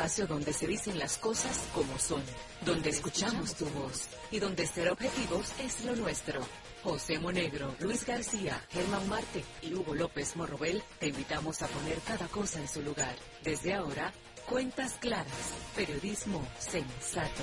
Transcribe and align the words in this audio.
espacio 0.00 0.26
donde 0.26 0.54
se 0.54 0.66
dicen 0.66 0.98
las 0.98 1.18
cosas 1.18 1.68
como 1.74 1.98
son, 1.98 2.22
donde 2.64 2.88
escuchamos 2.88 3.54
tu 3.54 3.66
voz 3.66 4.08
y 4.30 4.38
donde 4.38 4.66
ser 4.66 4.88
objetivos 4.88 5.52
es 5.62 5.84
lo 5.84 5.94
nuestro. 5.94 6.40
José 6.82 7.18
Monegro, 7.18 7.74
Luis 7.80 8.06
García, 8.06 8.64
Germán 8.70 9.06
Marte 9.10 9.44
y 9.60 9.74
Hugo 9.74 9.94
López 9.94 10.36
Morrobel 10.36 10.82
te 10.98 11.08
invitamos 11.08 11.60
a 11.60 11.66
poner 11.66 11.98
cada 11.98 12.28
cosa 12.28 12.60
en 12.60 12.68
su 12.68 12.80
lugar. 12.80 13.14
Desde 13.44 13.74
ahora, 13.74 14.10
cuentas 14.48 14.94
claras, 14.94 15.26
periodismo 15.76 16.48
sensato. 16.58 17.42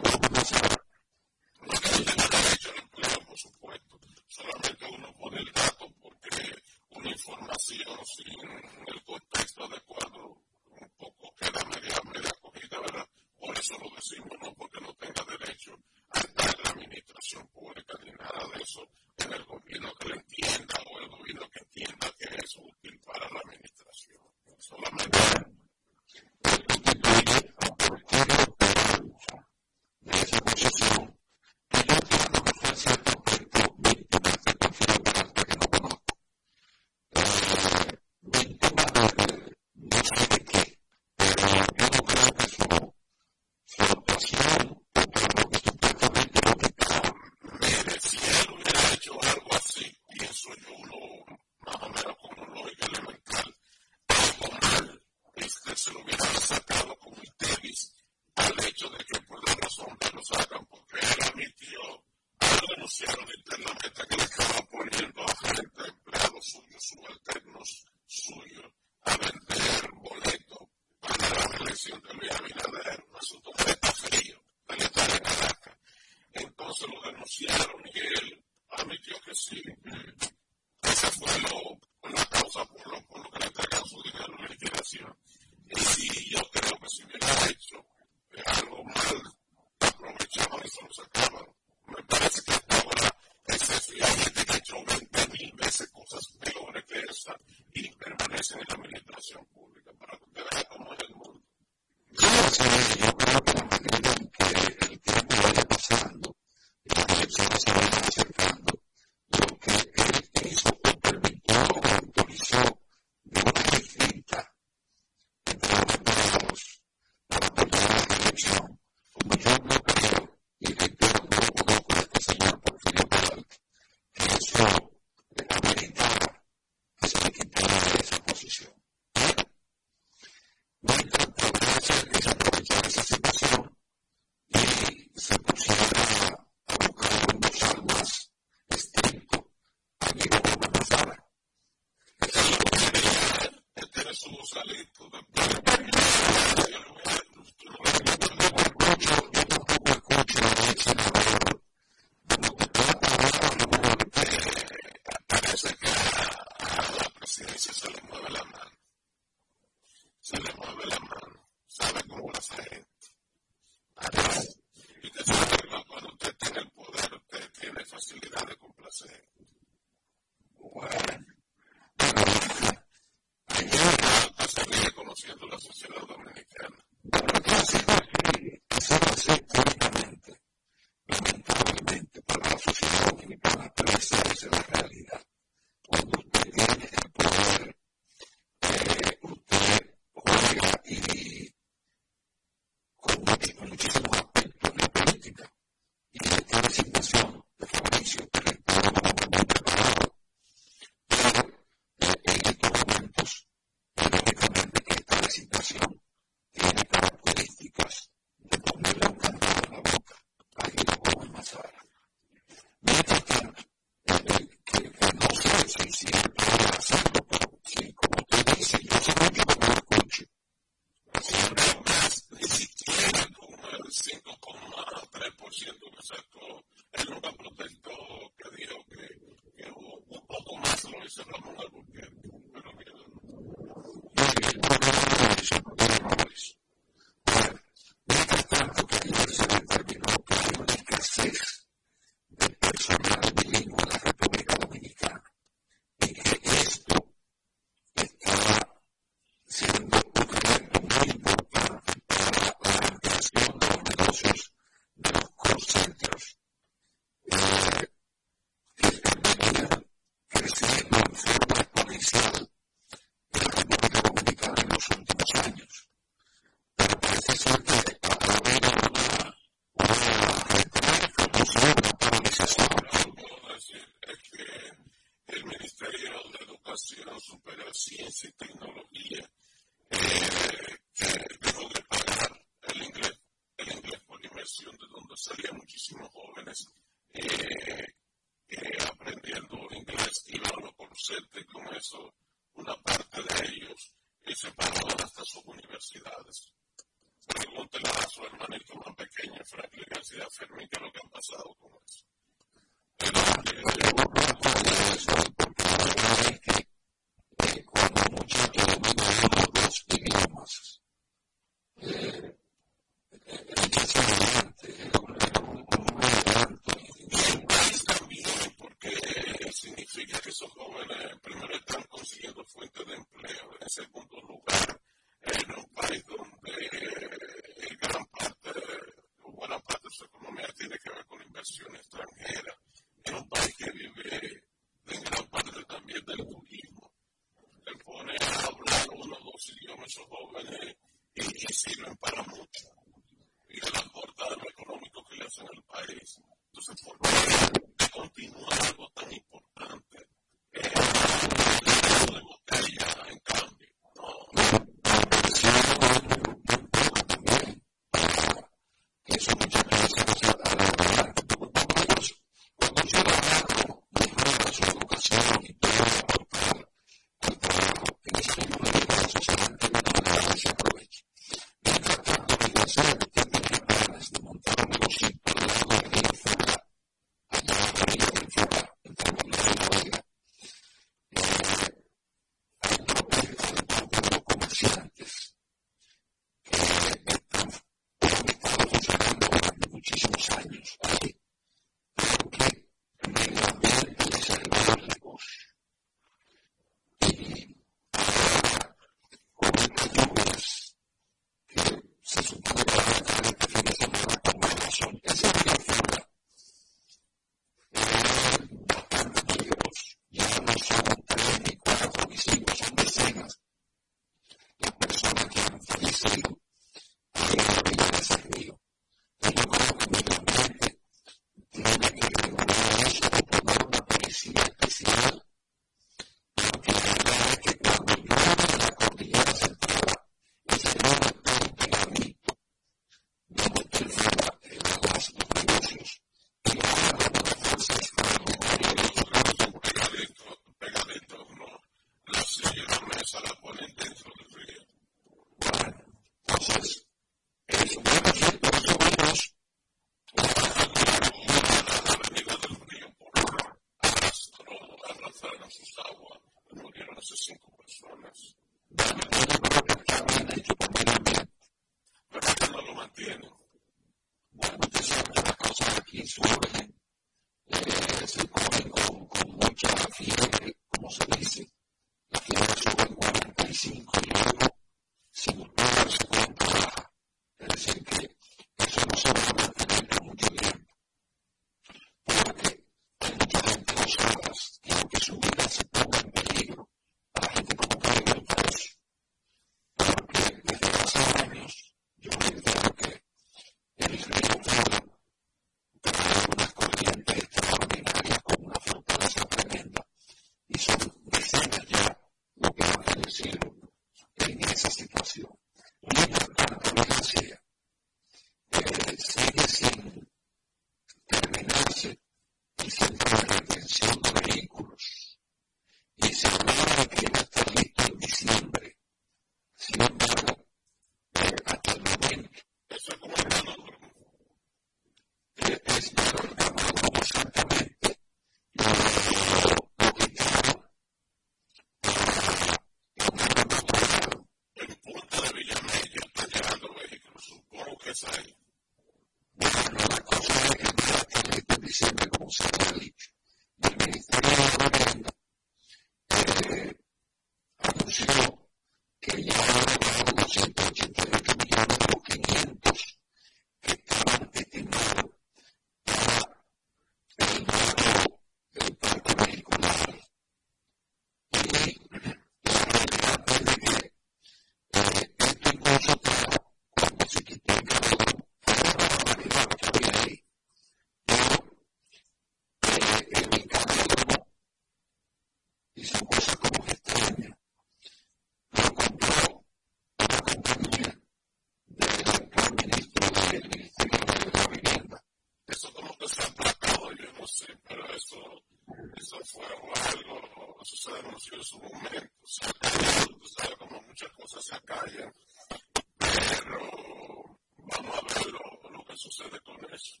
sucede 599.10 599.38
con 599.40 599.58
eso? 599.70 600.00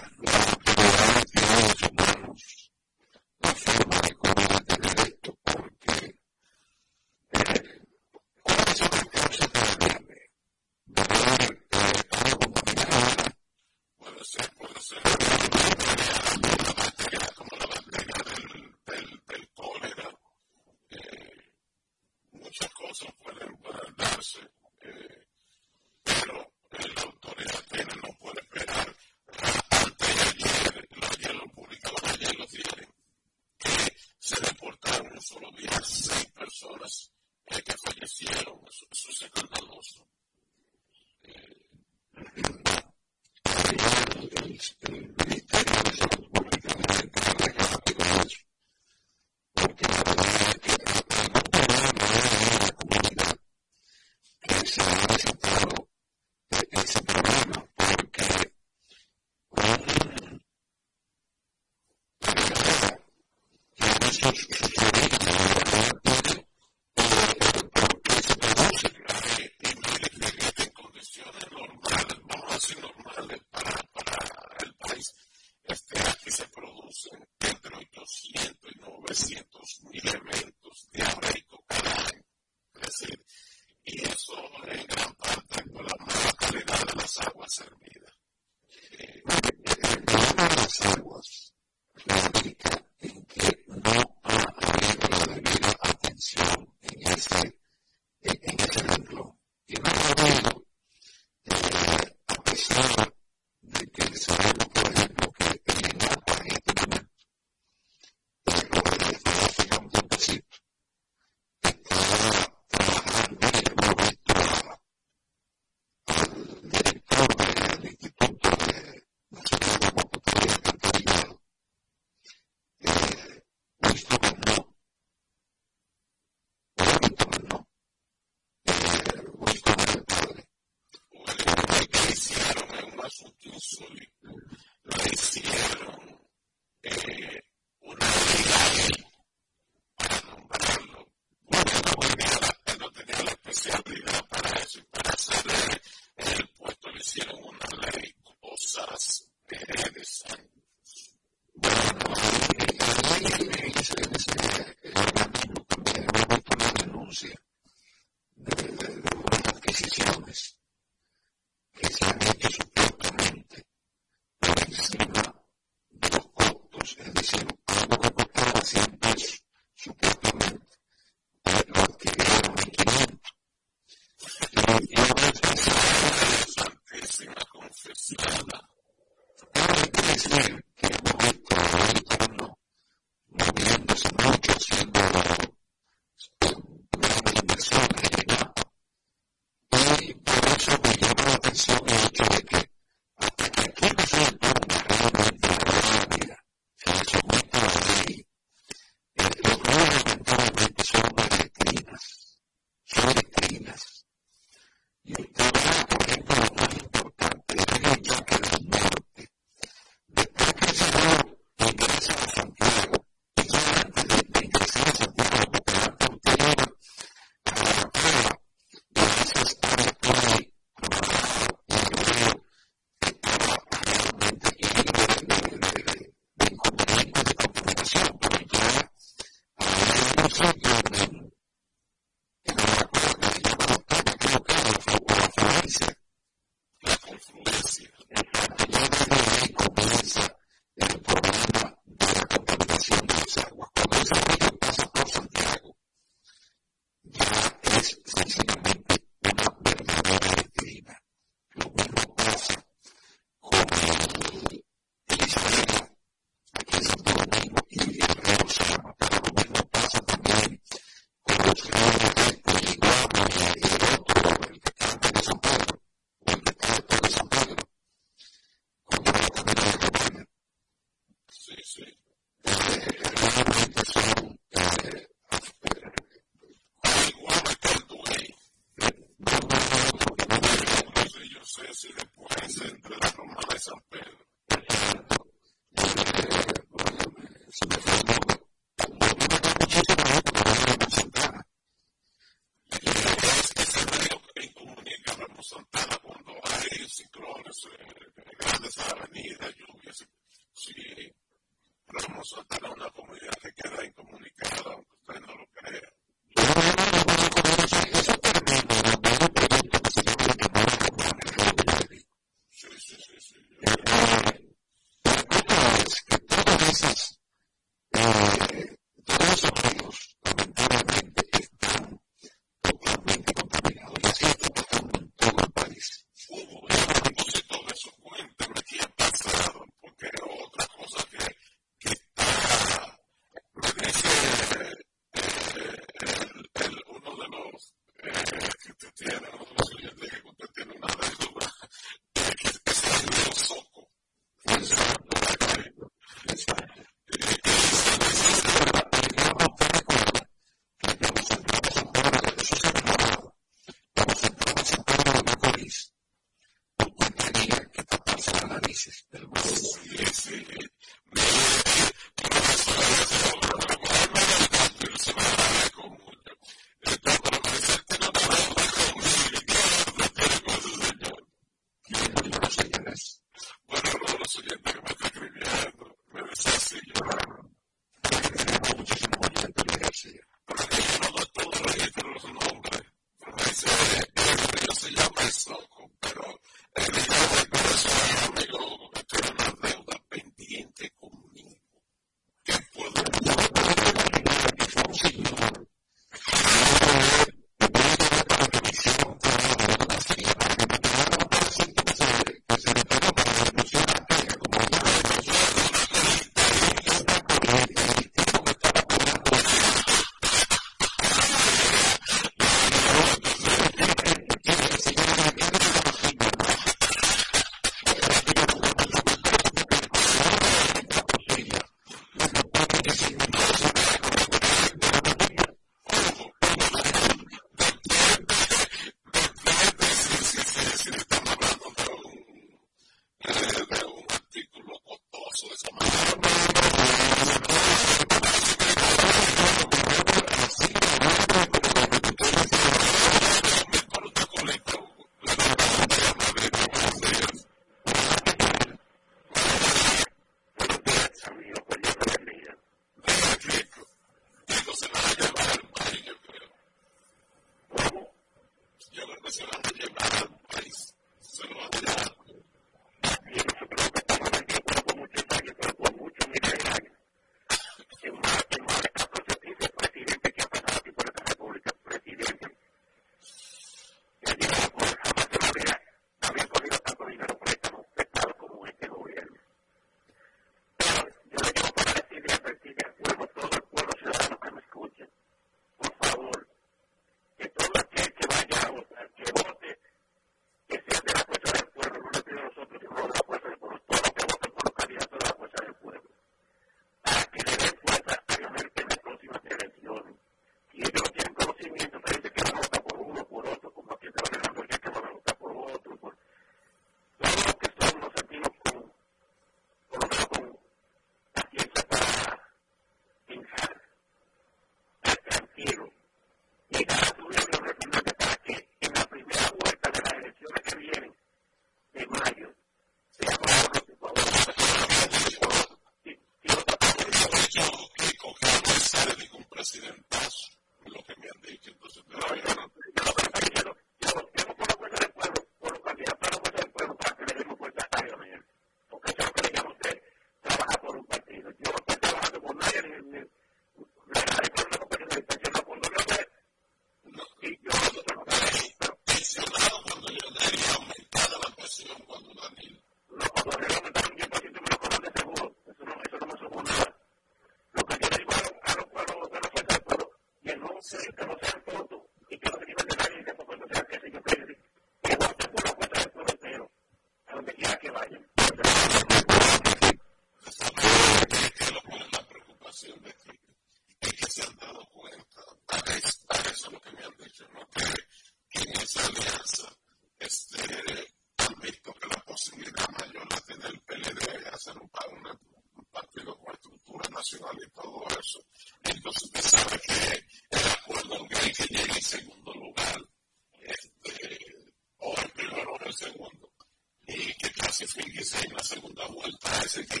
physically 599.71 600.00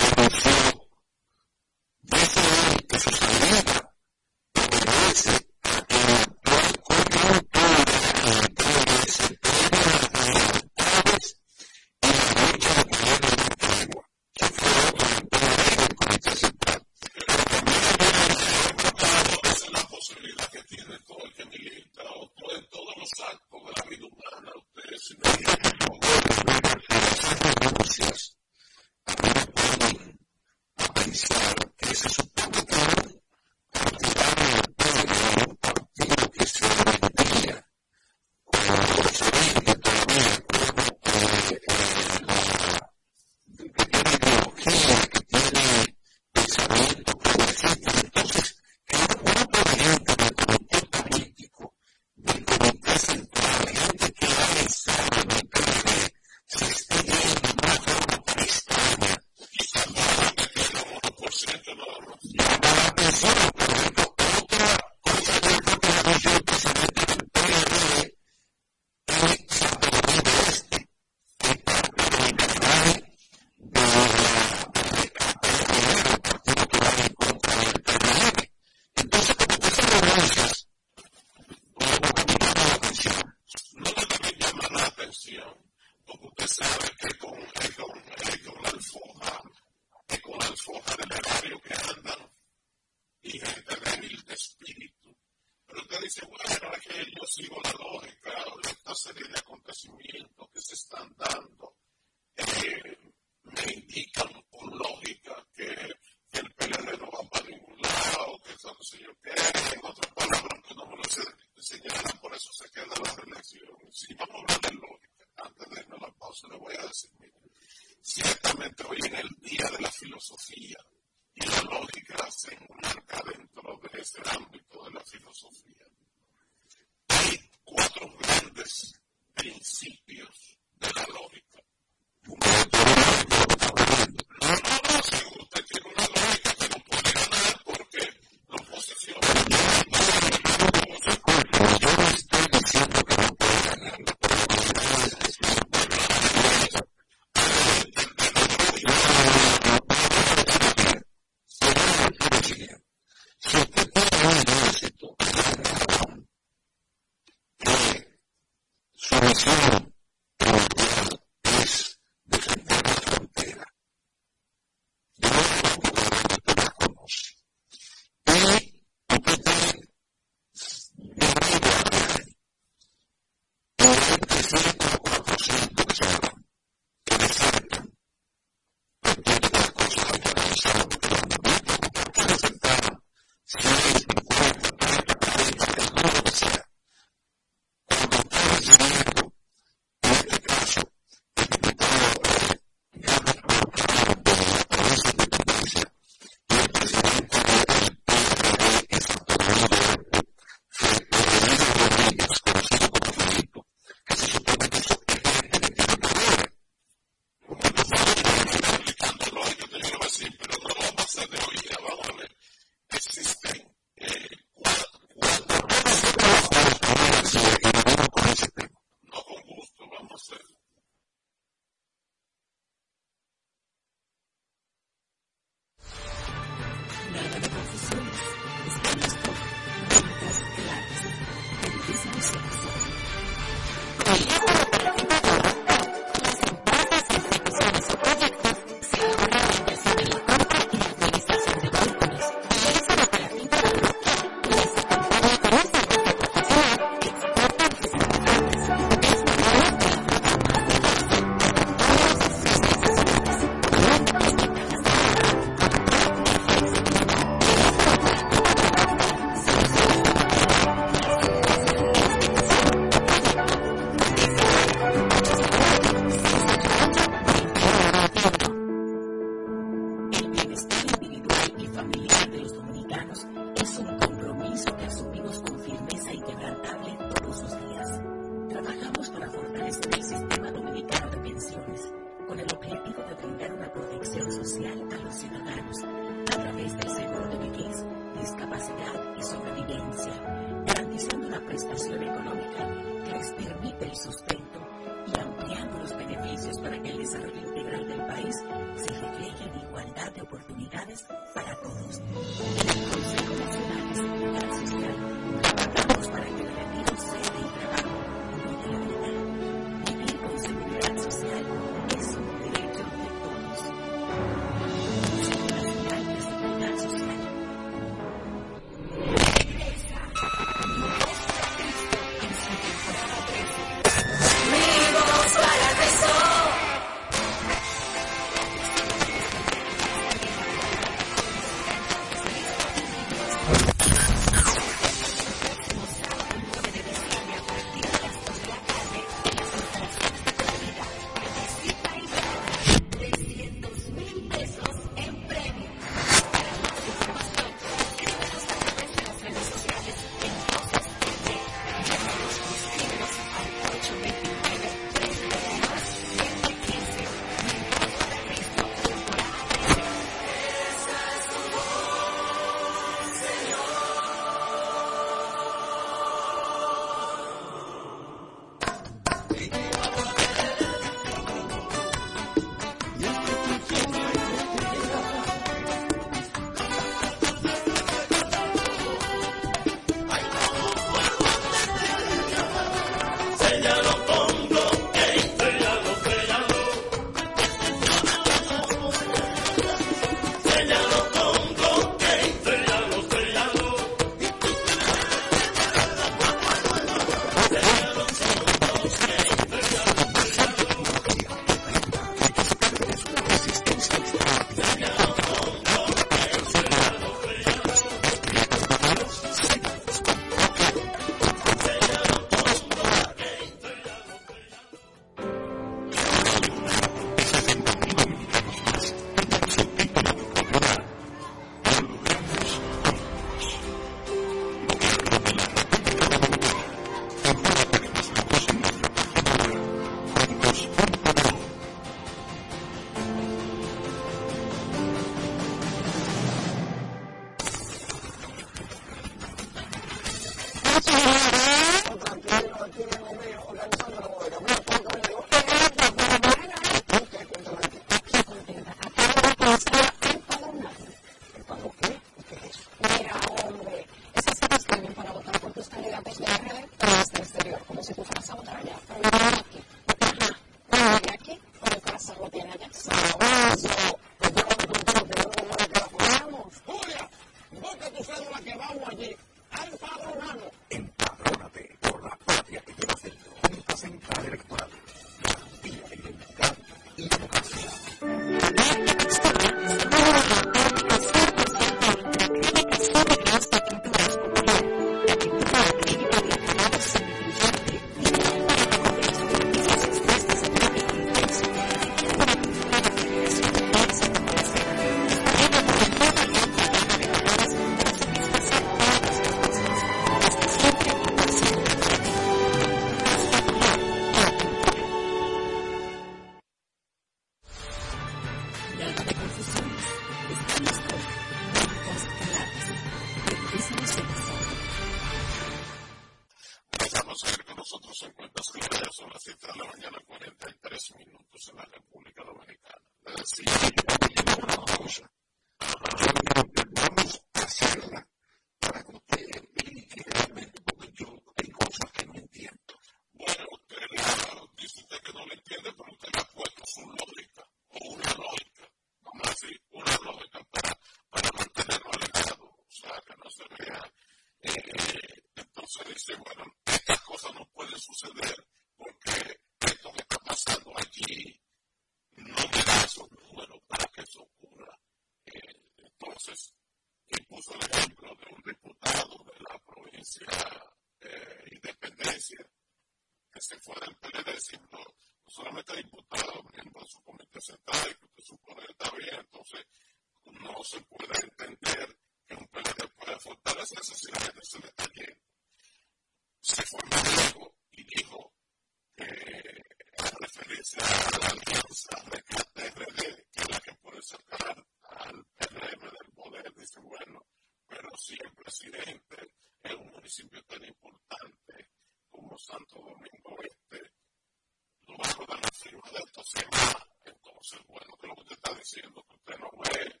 haciendo, 598.68 599.02
que 599.04 599.16
usted 599.16 599.38
no 599.38 599.50
ve 599.62 600.00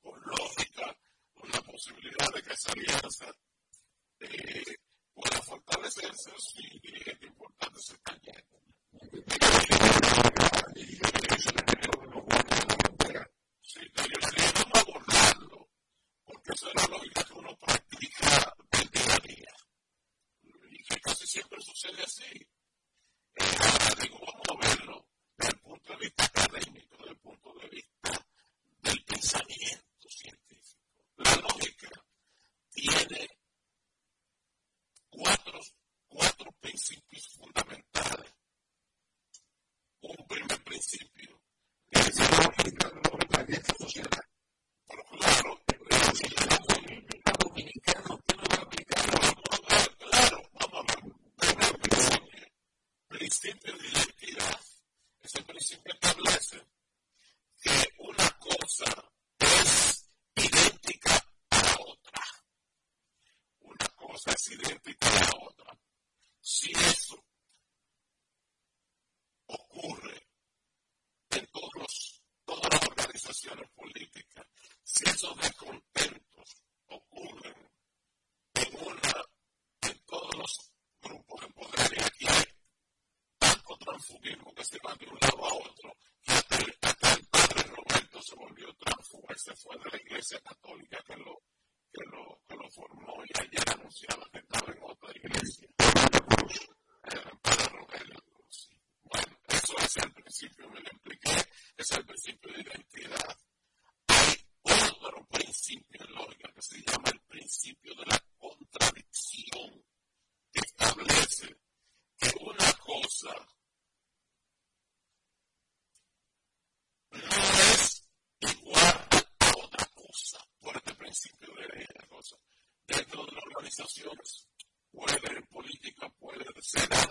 con 0.00 0.20
lógica 0.22 0.96
una 1.36 1.60
posibilidad 1.62 2.28
de 2.34 2.42
que 2.42 2.52
esa 2.54 2.72
alianza 2.72 3.26
eh, 4.20 4.76
pueda 5.14 5.42
fortalecerse 5.42 6.30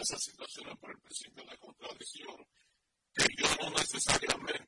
esas 0.08 0.24
situaciones 0.24 0.78
por 0.78 0.90
el 0.90 1.00
principio 1.00 1.44
de 1.44 1.58
contradicción 1.58 2.48
que 3.14 3.26
yo 3.36 3.48
no 3.62 3.72
necesariamente 3.72 4.67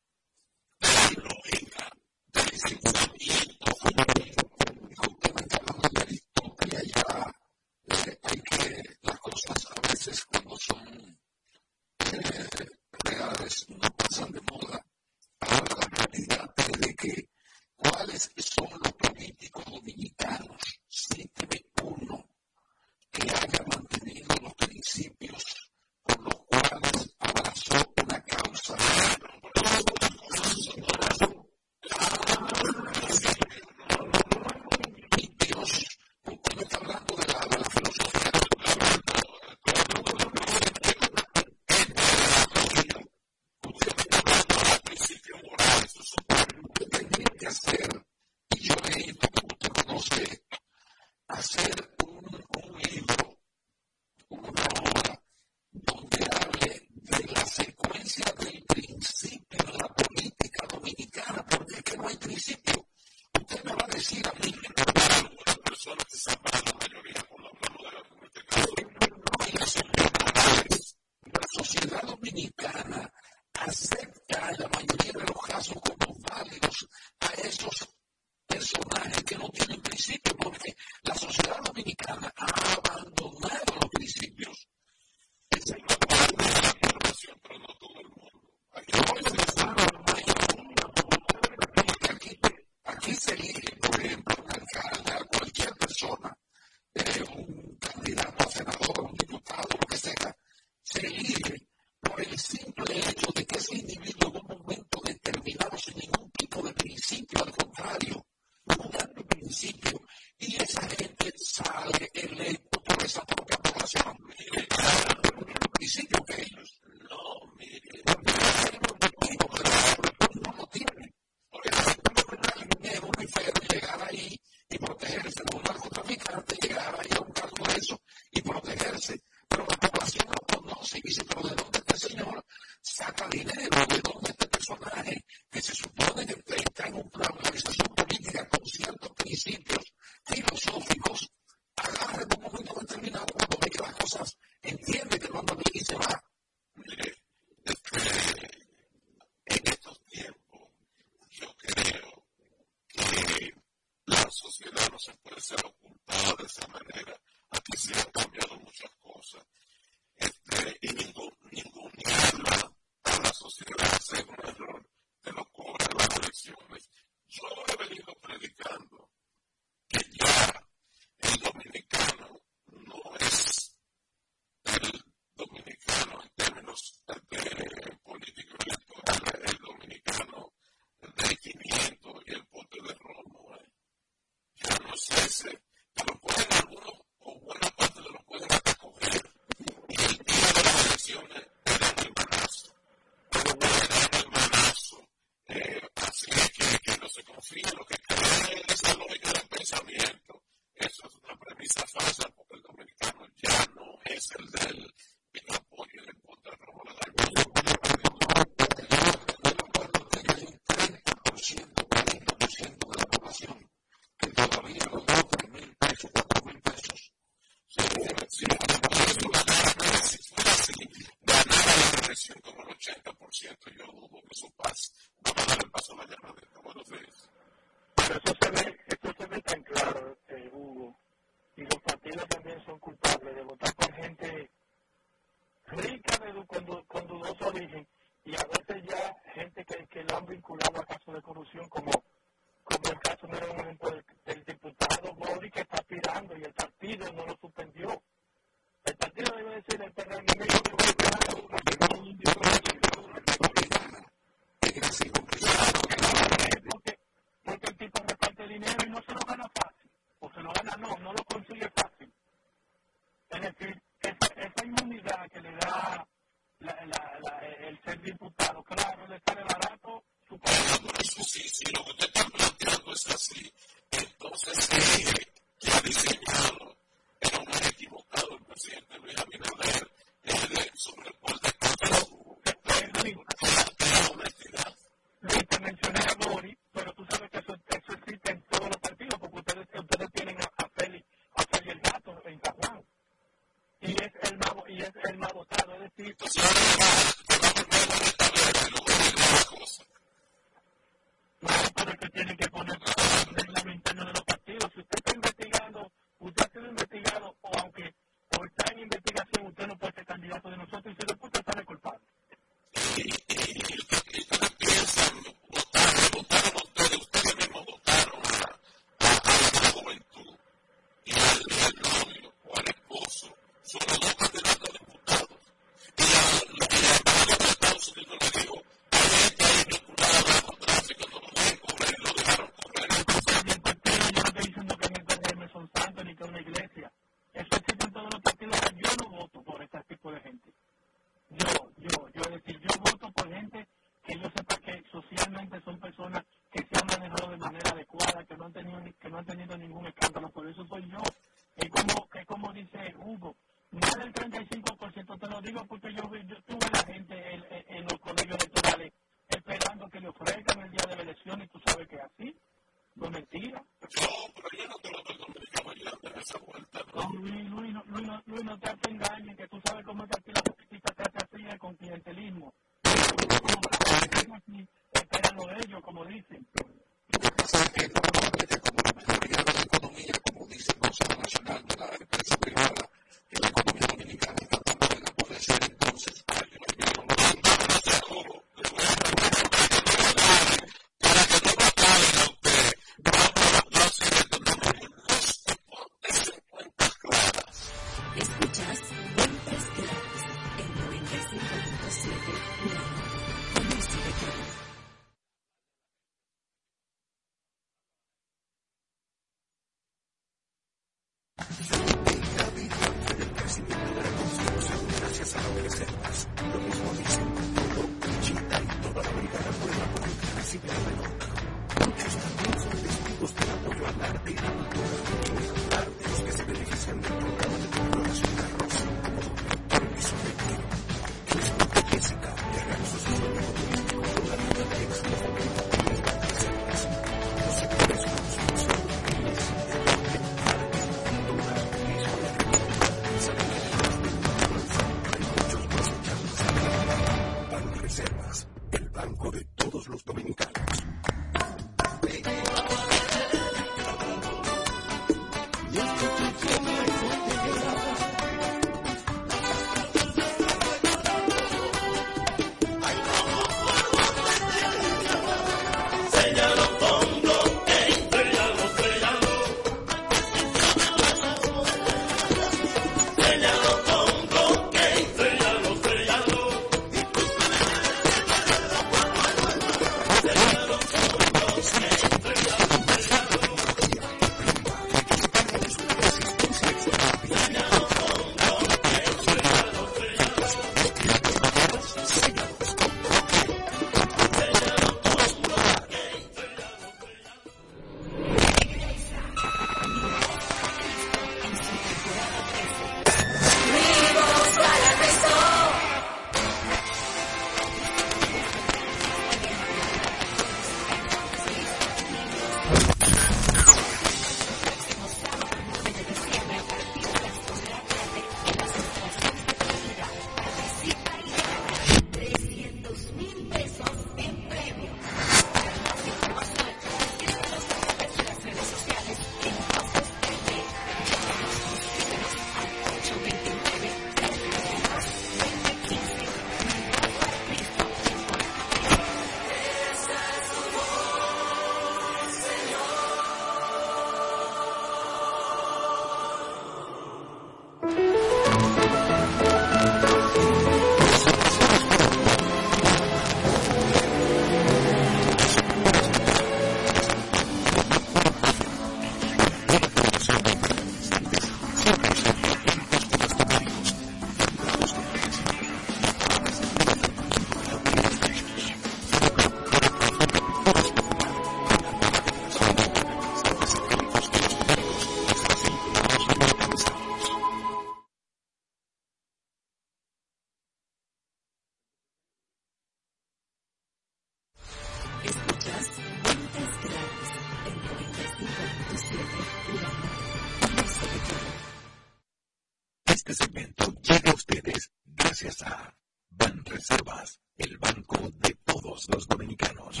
momento 593.78 594.00
llega 594.02 594.30
a 594.30 594.34
ustedes 594.34 594.90
gracias 595.04 595.62
a 595.62 595.94
Banreservas, 596.30 597.40
el 597.56 597.78
banco 597.78 598.30
de 598.40 598.56
todos 598.64 599.06
los 599.08 599.26
dominicanos. 599.26 600.00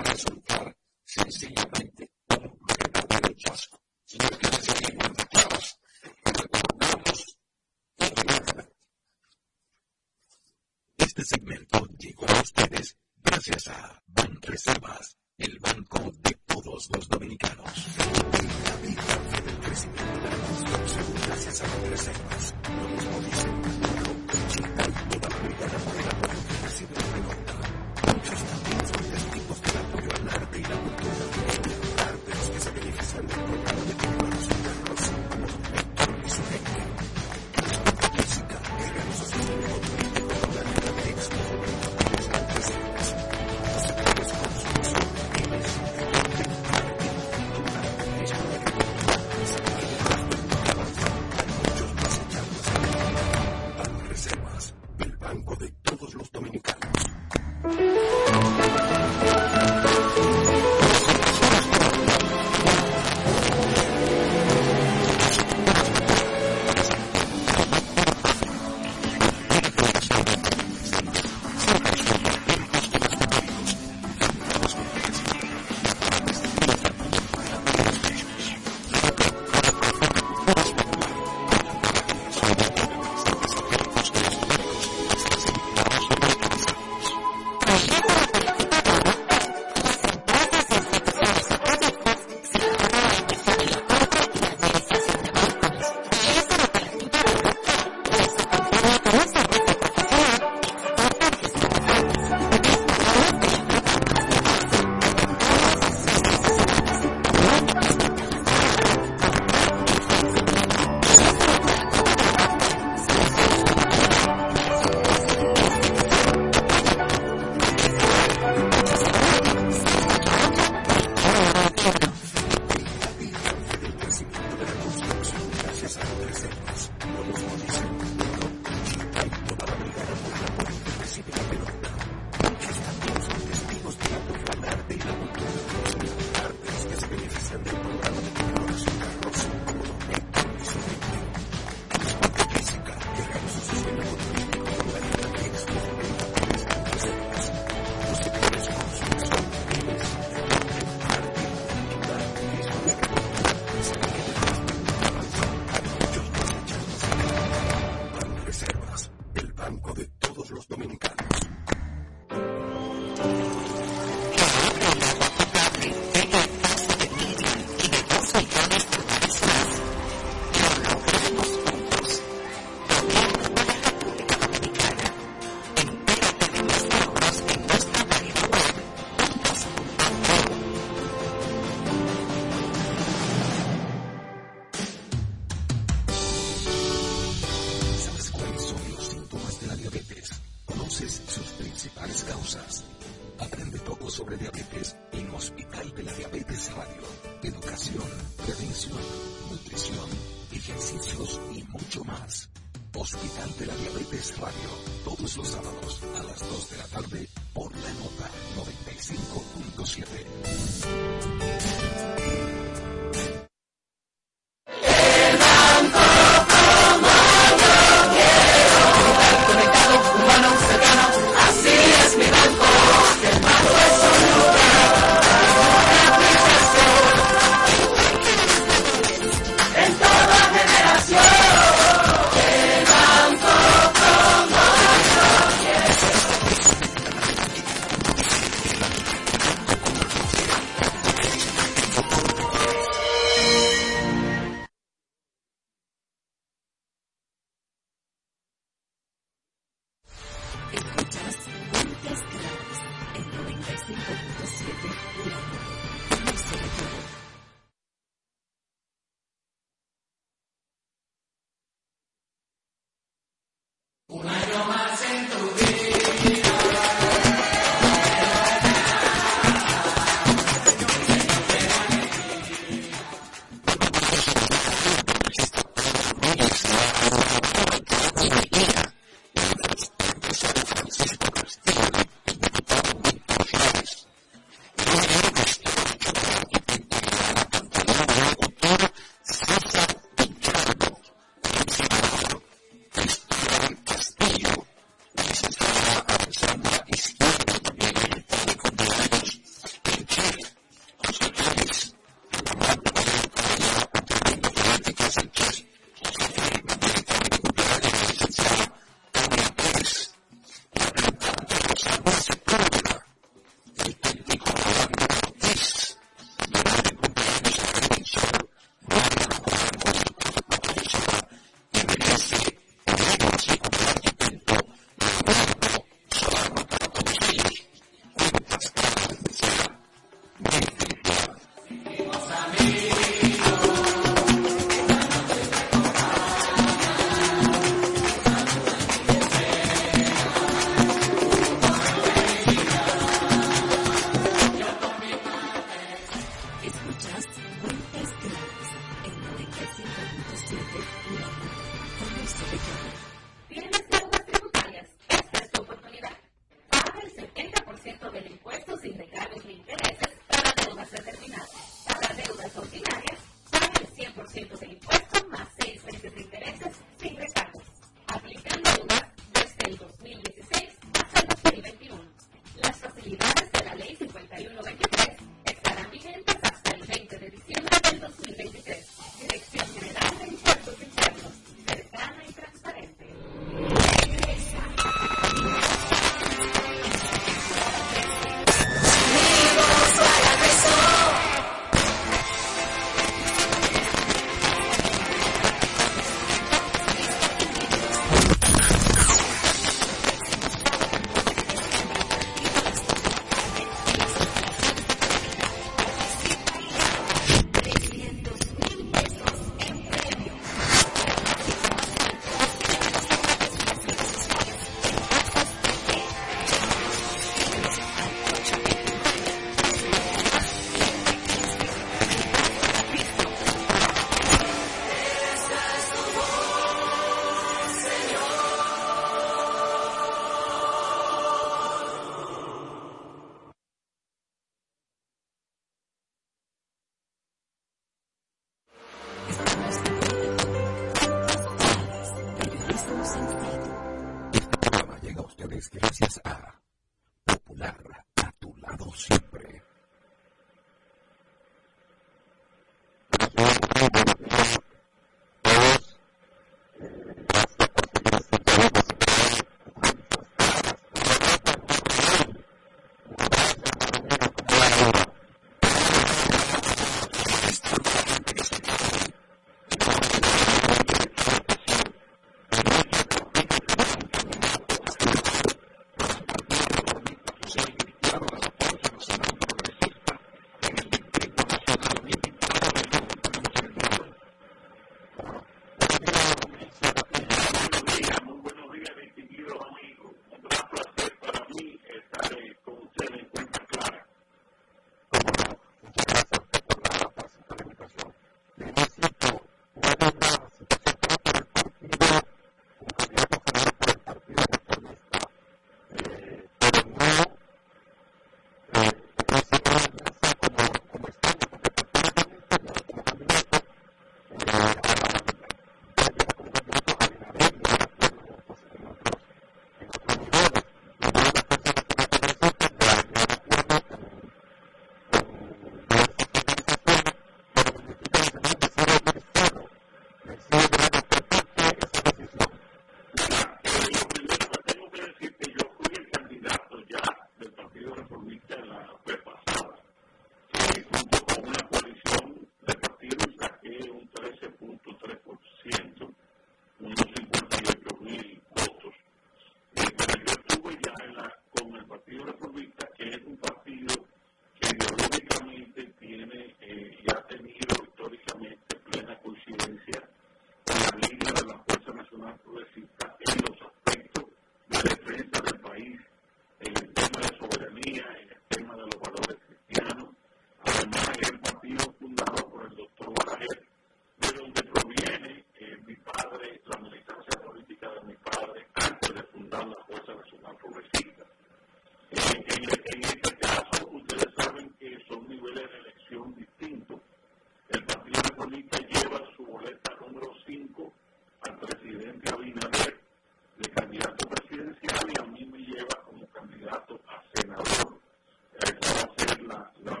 not, 599.51 599.73
not 599.85 600.00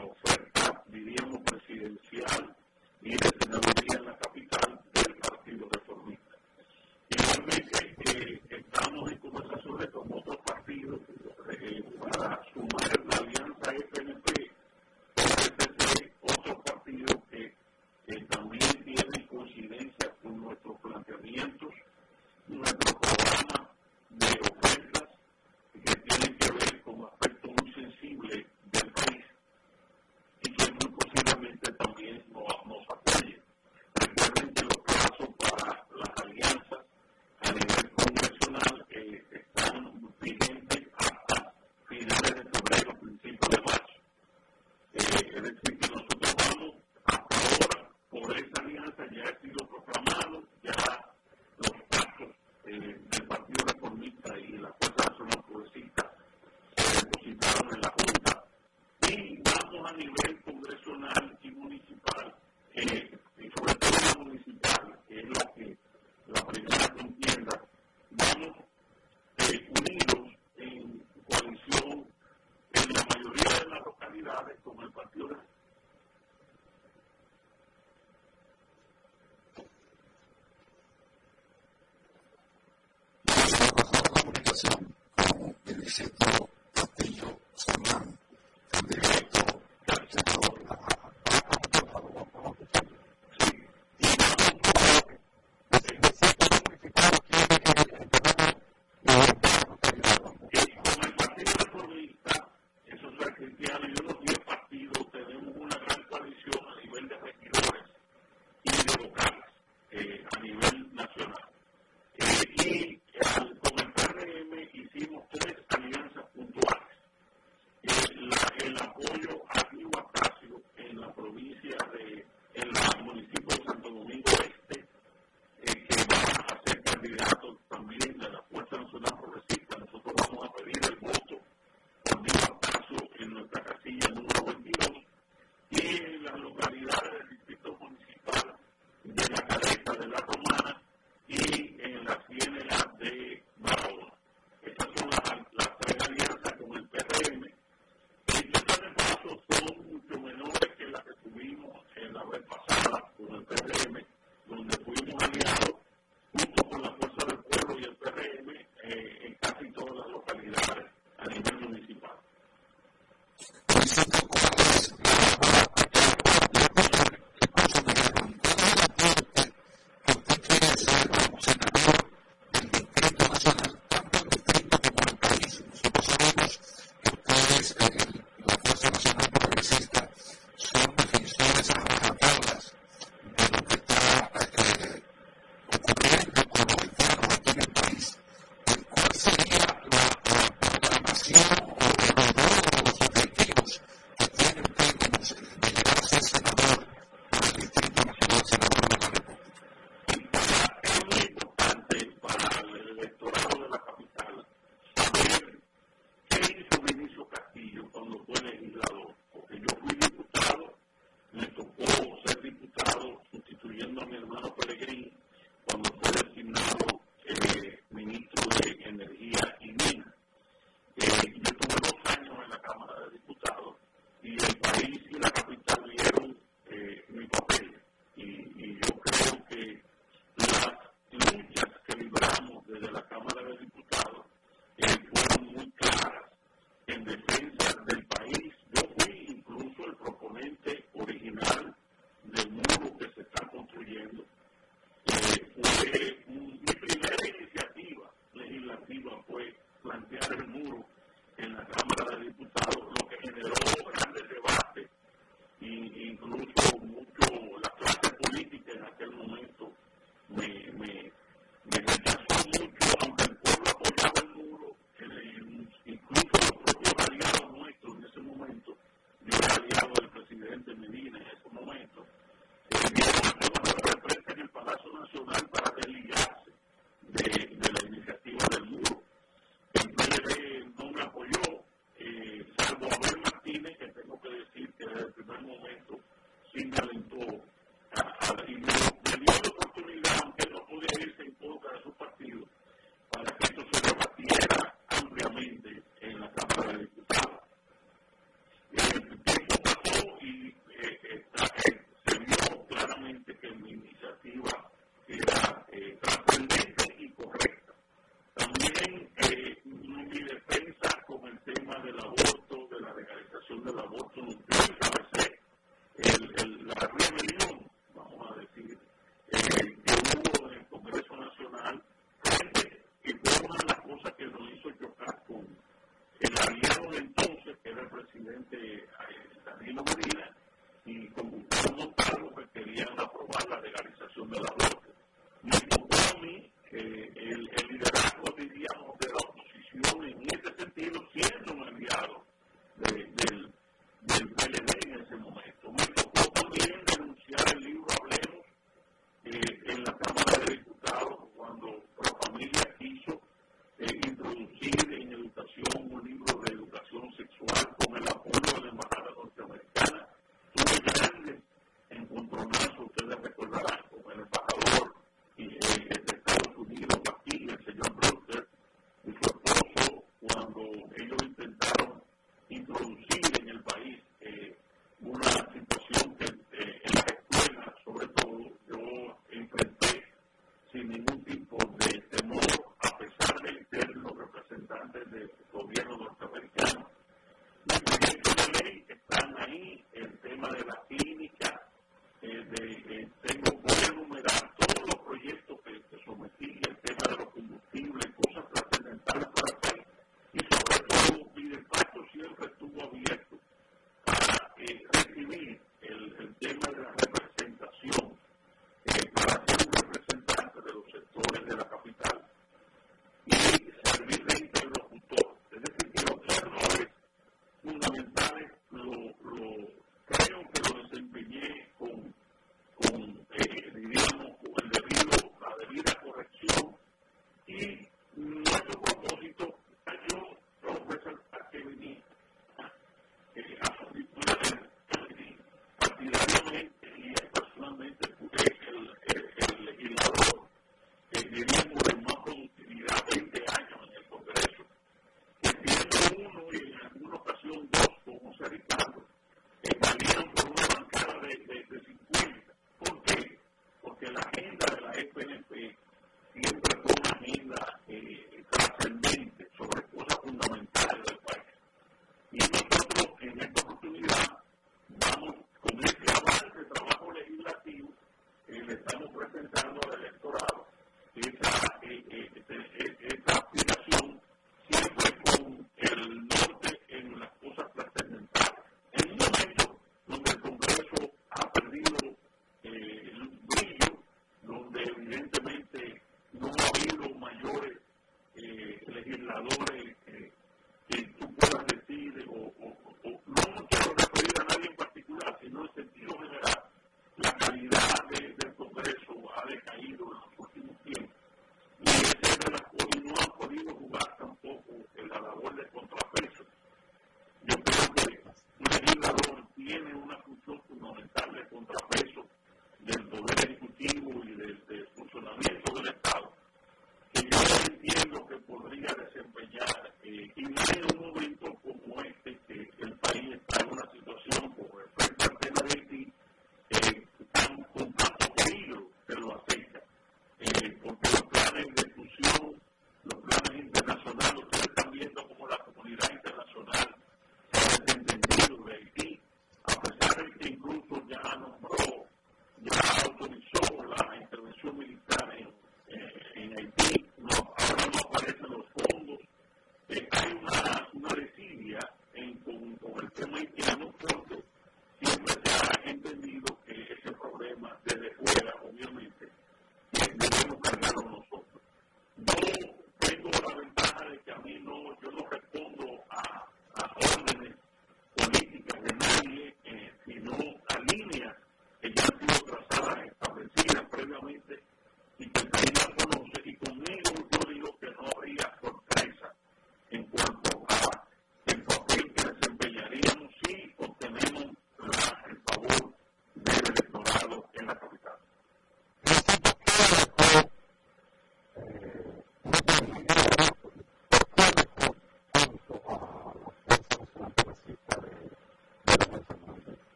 Gracias. 468.71 469.00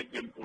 significant 0.00 0.39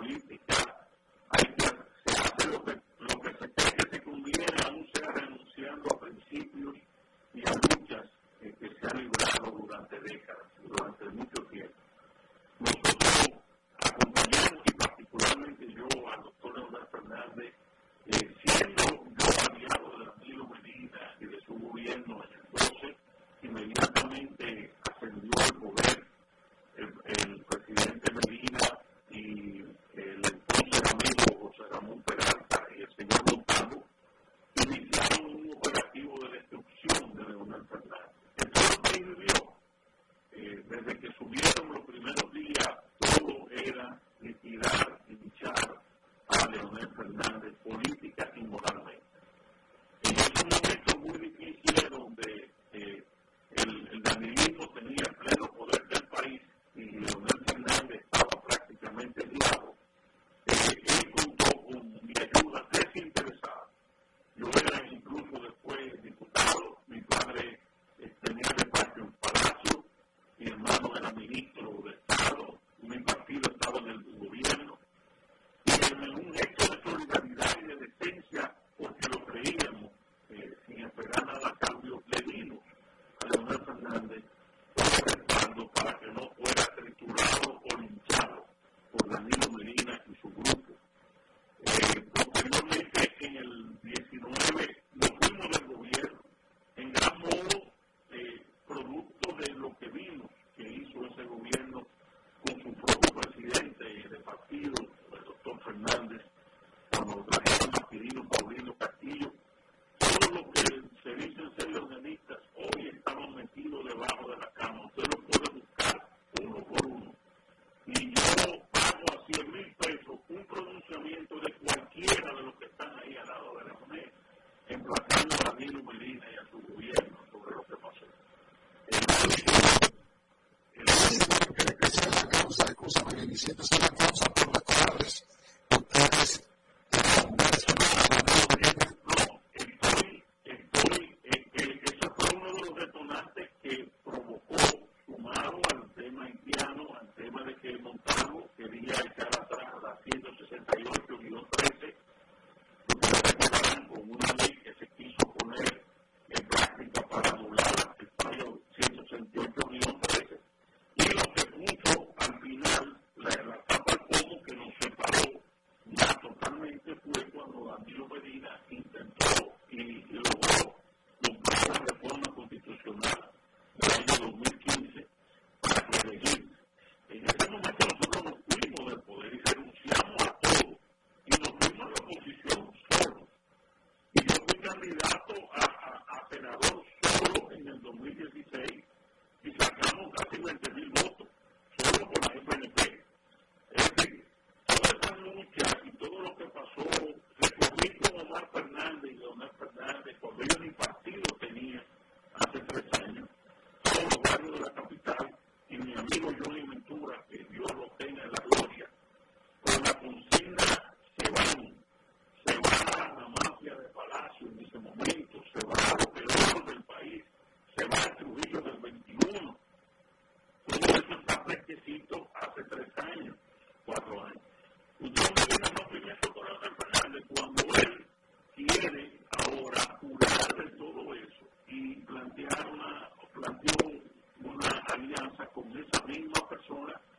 el 235.56 237.15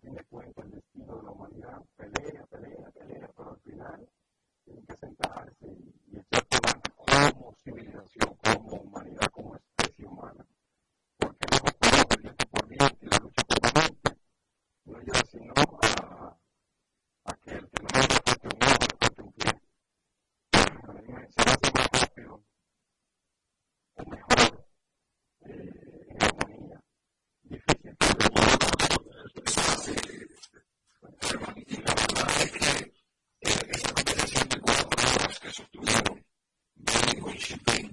fin 0.04 0.14
de 0.14 0.24
cuentas 0.24 0.64
el 0.66 0.72
destino 0.72 1.16
de 1.16 1.22
la 1.22 1.30
humanidad 1.30 1.82
pelea 1.96 2.43
we 37.34 37.40
should 37.40 37.64
be. 37.64 37.83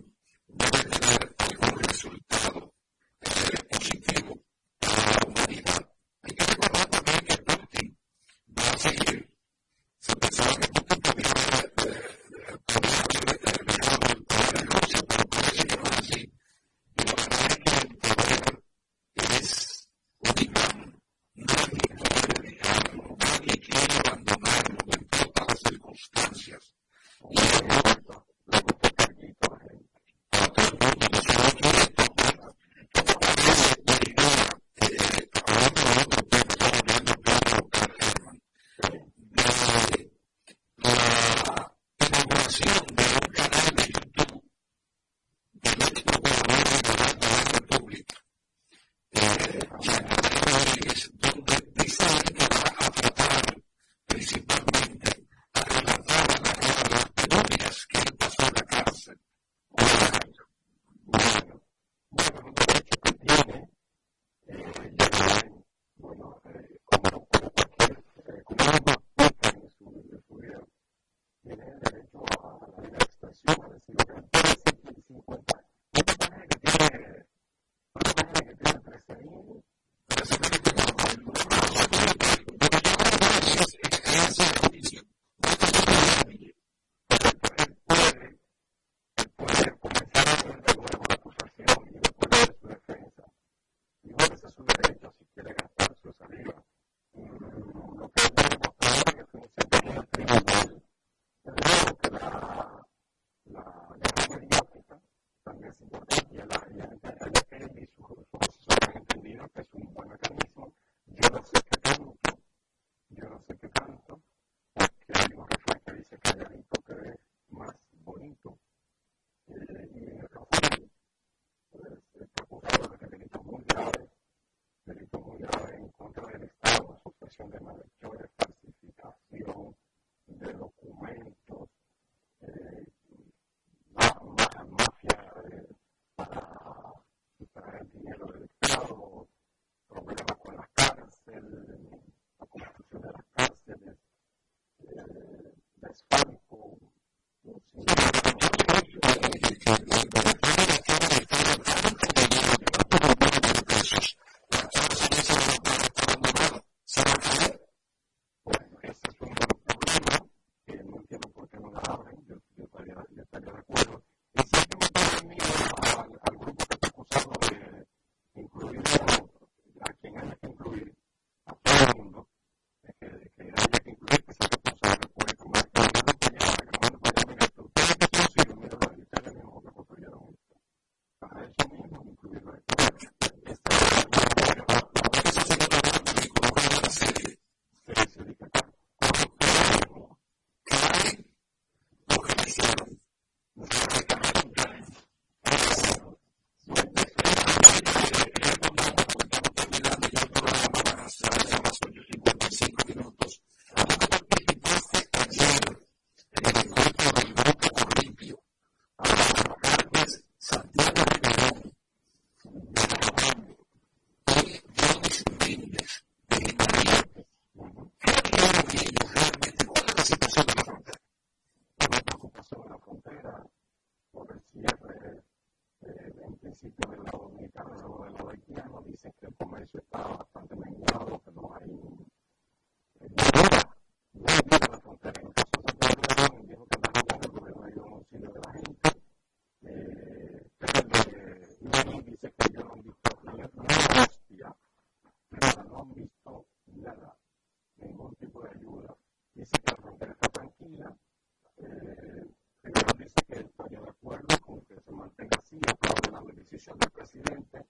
presidente 257.01 257.65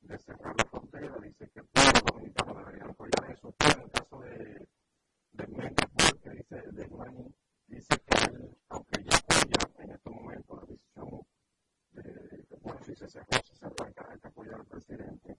de 0.00 0.18
cerrar 0.18 0.54
la 0.56 0.64
frontera, 0.64 1.14
dice 1.22 1.50
que 1.50 1.60
todos 1.70 1.92
los 1.92 2.02
dominicanos 2.04 2.56
deberían 2.56 2.90
apoyar 2.90 3.30
eso. 3.30 3.54
Pero 3.58 3.72
en 3.74 3.82
el 3.82 3.90
caso 3.90 4.18
de, 4.20 4.68
de 5.32 5.46
Mediapol, 5.48 6.20
que 6.22 6.30
dice, 6.30 6.62
de 6.72 6.88
Mani, 6.88 7.34
dice 7.66 7.94
que 8.06 8.56
aunque 8.70 9.04
ya 9.04 9.16
apoya 9.18 9.84
en 9.84 9.90
estos 9.90 10.14
momentos 10.14 10.56
la 10.56 10.64
decisión 10.64 11.26
de, 11.92 12.58
bueno, 12.62 12.80
si 12.82 12.94
se 12.94 13.08
cerró, 13.08 13.26
se 13.44 13.54
cerró, 13.54 13.84
hay 13.84 14.18
que 14.18 14.28
apoyar 14.28 14.54
al 14.54 14.66
presidente 14.66 15.36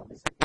obviously. 0.00 0.39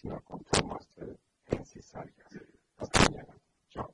Sino 0.00 0.20
con 0.22 0.40
formas 0.44 0.86
necesarias. 1.50 2.28
Hasta 2.76 3.00
mañana. 3.00 3.34
Chao. 3.68 3.92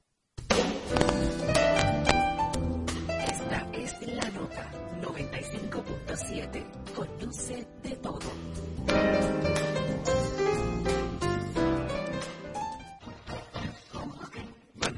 Esta 3.09 3.71
es 3.73 4.15
la 4.15 4.31
nota 4.31 4.71
95.7. 5.01 6.93
Conoce 6.95 7.67
de 7.83 7.97
todo. 7.97 8.21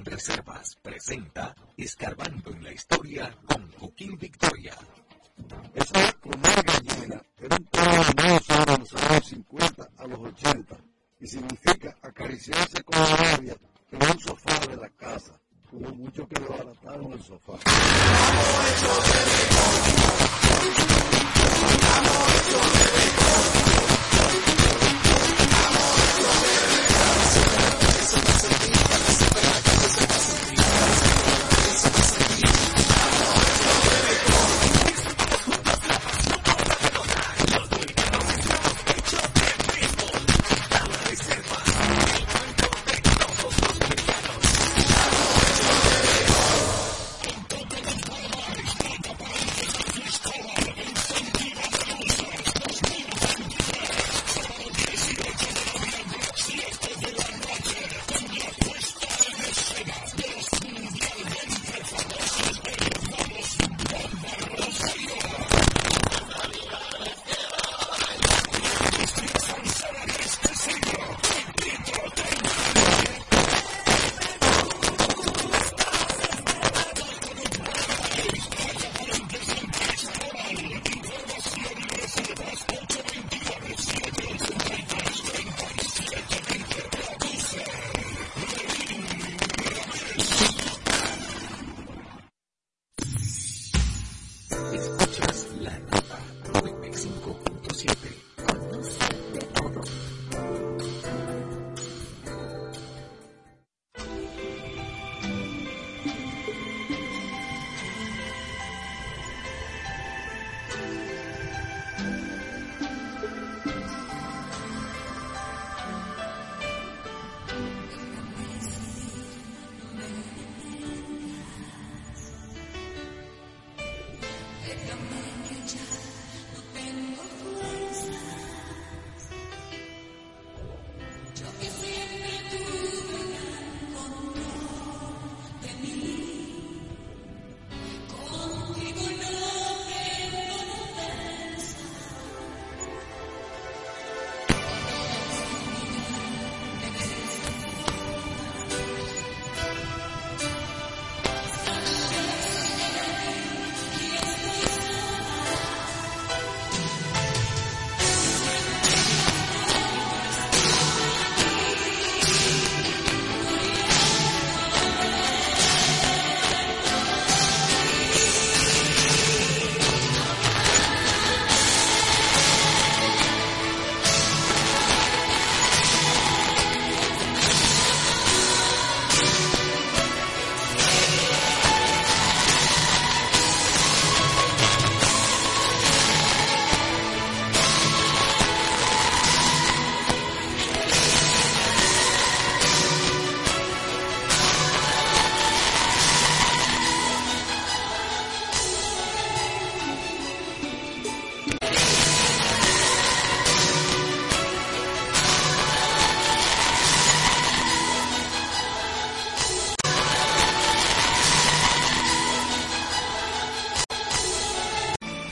Reservas 0.05 0.77
presenta 0.81 1.55
Escarbando 1.77 2.51
en 2.51 2.65
la 2.65 2.73
Historia 2.73 2.96